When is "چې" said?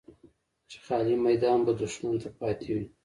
0.69-0.77